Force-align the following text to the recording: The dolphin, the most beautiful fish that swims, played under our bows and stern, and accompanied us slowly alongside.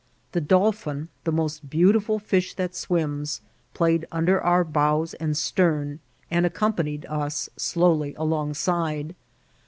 The 0.31 0.41
dolphin, 0.41 1.09
the 1.25 1.31
most 1.31 1.69
beautiful 1.69 2.17
fish 2.17 2.55
that 2.55 2.73
swims, 2.73 3.39
played 3.75 4.07
under 4.11 4.41
our 4.41 4.63
bows 4.63 5.13
and 5.13 5.37
stern, 5.37 5.99
and 6.31 6.43
accompanied 6.43 7.05
us 7.07 7.49
slowly 7.55 8.15
alongside. 8.15 9.13